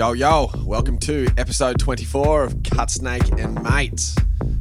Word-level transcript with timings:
Yo, 0.00 0.12
yo, 0.12 0.50
welcome 0.64 0.96
to 0.96 1.28
episode 1.36 1.78
24 1.78 2.44
of 2.44 2.62
Cut 2.62 2.88
Snake 2.88 3.38
and 3.38 3.62
Mates. 3.62 4.16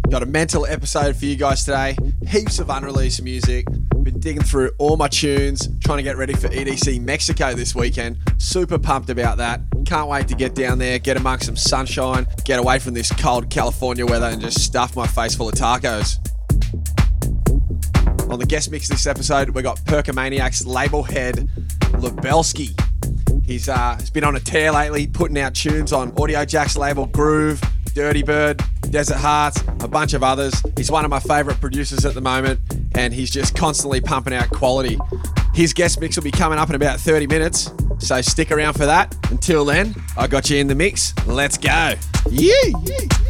Got 0.10 0.22
a 0.22 0.26
mental 0.26 0.66
episode 0.66 1.16
for 1.16 1.24
you 1.24 1.38
guys 1.38 1.64
today. 1.64 1.96
Heaps 2.28 2.60
of 2.60 2.70
unreleased 2.70 3.22
music. 3.22 3.66
Been 4.04 4.20
digging 4.20 4.42
through 4.42 4.72
all 4.80 4.98
my 4.98 5.08
tunes, 5.08 5.70
trying 5.80 6.00
to 6.00 6.04
get 6.04 6.18
ready 6.18 6.34
for 6.34 6.50
EDC 6.50 7.00
Mexico 7.00 7.54
this 7.54 7.74
weekend. 7.74 8.18
Super 8.38 8.78
pumped 8.78 9.10
about 9.10 9.38
that. 9.38 9.62
Can't 9.86 10.10
wait 10.10 10.28
to 10.28 10.36
get 10.36 10.56
down 10.56 10.78
there, 10.78 11.00
get 11.00 11.16
amongst 11.16 11.46
some 11.46 11.56
sunshine, 11.56 12.28
get 12.44 12.60
away 12.60 12.78
from 12.78 12.94
this 12.94 13.10
cold 13.10 13.50
California 13.50 14.06
weather, 14.06 14.26
and 14.26 14.42
just 14.42 14.60
stuff 14.60 14.98
my 14.98 15.08
face 15.08 15.36
full 15.36 15.48
of 15.48 15.56
tacos. 15.56 16.18
On 18.30 18.40
the 18.40 18.46
guest 18.46 18.72
mix 18.72 18.90
this 18.90 19.08
episode, 19.08 19.52
we 19.52 19.62
got 19.62 19.78
Perkamaniac's 19.86 20.66
label 20.66 21.04
head, 21.04 21.48
Lubelski. 21.94 22.78
He's, 23.50 23.68
uh, 23.68 23.96
he's 24.00 24.12
been 24.12 24.24
on 24.24 24.36
a 24.36 24.40
tear 24.40 24.72
lately, 24.72 25.08
putting 25.08 25.40
out 25.40 25.56
tunes 25.56 25.92
on 25.92 26.12
Audiojack's 26.12 26.78
label 26.78 27.08
Gruuv, 27.08 27.60
Dirty 27.96 28.22
Bird, 28.22 28.62
Desert 28.92 29.18
Hearts, 29.18 29.60
a 29.80 29.88
bunch 29.88 30.14
of 30.14 30.22
others. 30.22 30.54
He's 30.78 30.92
one 30.92 31.04
of 31.04 31.10
my 31.10 31.20
favourite 31.20 31.60
producers 31.60 32.06
at 32.06 32.14
the 32.14 32.22
moment, 32.22 32.60
and 32.94 33.12
he's 33.12 33.32
just 33.32 33.56
constantly 33.56 34.02
pumping 34.02 34.36
out 34.36 34.52
quality. 34.52 35.00
His 35.56 35.74
guest 35.74 36.00
mix 36.00 36.16
will 36.16 36.24
be 36.24 36.30
coming 36.30 36.60
up 36.60 36.70
in 36.70 36.76
about 36.76 37.00
30 37.00 37.26
minutes, 37.26 37.72
so 37.98 38.22
stick 38.22 38.52
around 38.52 38.74
for 38.74 38.86
that. 38.86 39.18
Until 39.32 39.66
then, 39.66 39.96
I 40.16 40.28
got 40.28 40.52
you 40.52 40.58
in 40.58 40.68
the 40.68 40.76
mix. 40.76 41.16
Let's 41.26 41.58
go. 41.58 41.96
Yeah. 42.30 42.54
Time 42.62 43.29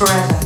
forever. 0.00 0.39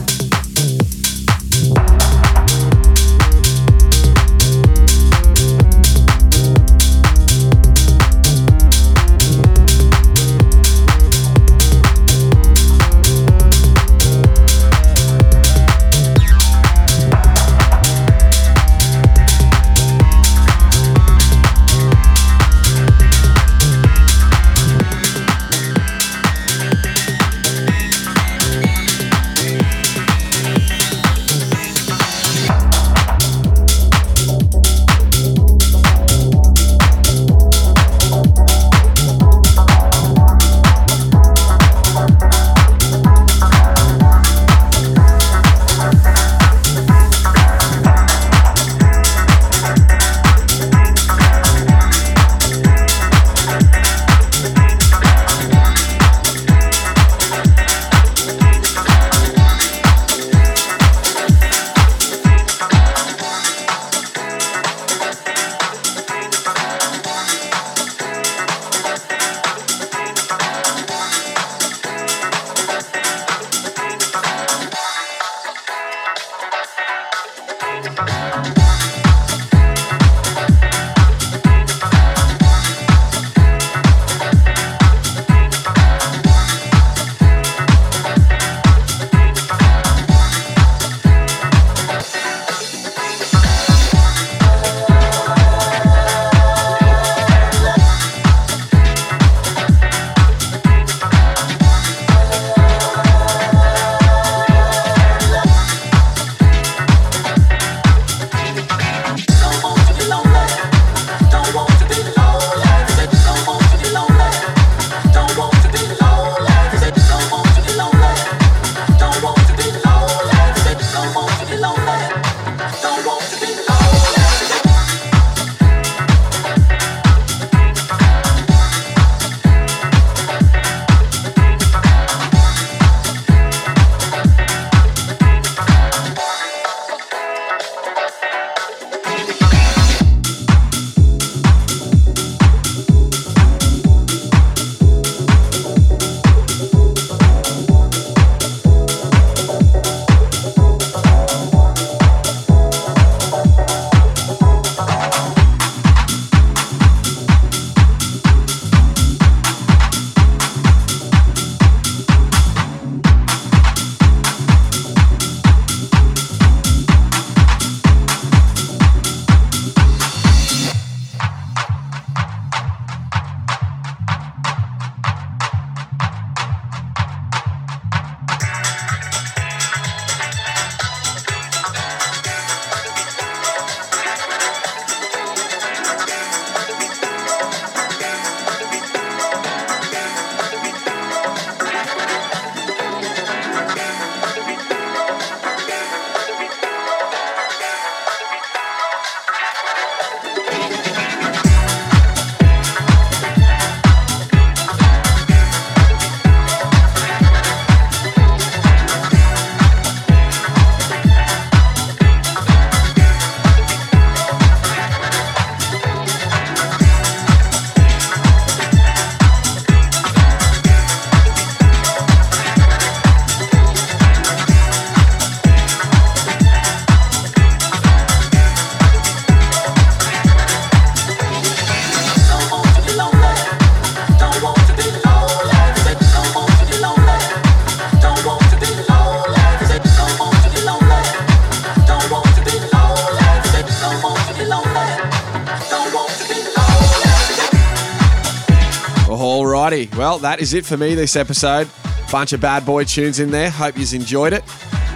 That 250.24 250.40
is 250.40 250.54
it 250.54 250.64
for 250.64 250.78
me 250.78 250.94
this 250.94 251.16
episode. 251.16 251.68
Bunch 252.10 252.32
of 252.32 252.40
bad 252.40 252.64
boy 252.64 252.84
tunes 252.84 253.20
in 253.20 253.30
there. 253.30 253.50
Hope 253.50 253.76
you 253.76 253.84
enjoyed 253.92 254.32
it. 254.32 254.42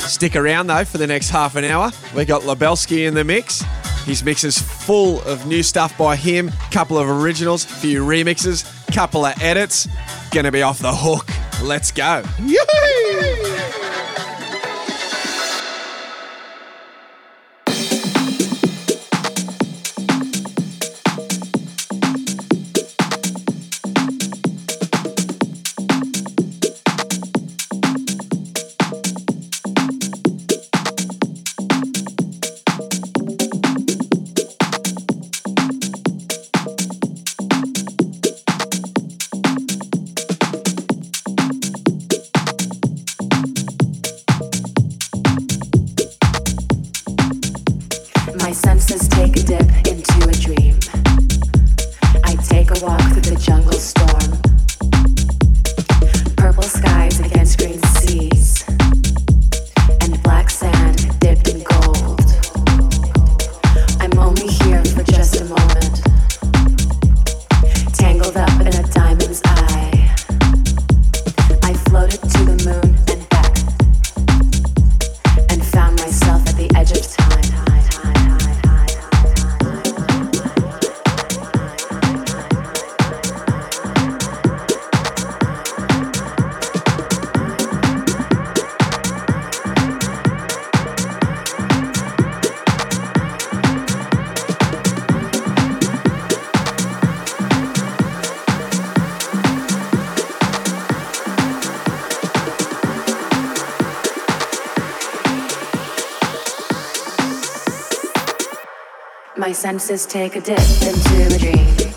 Stick 0.00 0.36
around 0.36 0.68
though 0.68 0.86
for 0.86 0.96
the 0.96 1.06
next 1.06 1.28
half 1.28 1.54
an 1.54 1.64
hour. 1.64 1.90
We 2.16 2.24
got 2.24 2.44
Lubelski 2.44 3.06
in 3.06 3.12
the 3.12 3.24
mix. 3.24 3.62
His 4.06 4.24
mix 4.24 4.42
is 4.42 4.58
full 4.58 5.20
of 5.24 5.46
new 5.46 5.62
stuff 5.62 5.98
by 5.98 6.16
him, 6.16 6.50
couple 6.70 6.96
of 6.96 7.10
originals, 7.10 7.62
few 7.62 8.06
remixes, 8.06 8.64
couple 8.90 9.26
of 9.26 9.38
edits. 9.42 9.86
Gonna 10.30 10.50
be 10.50 10.62
off 10.62 10.78
the 10.78 10.94
hook. 10.94 11.28
Let's 11.62 11.90
go. 11.90 12.22
My 12.38 13.47
senses 109.58 110.06
take 110.06 110.36
a 110.36 110.40
dip 110.40 110.60
into 110.82 111.34
a 111.34 111.36
dream. 111.36 111.87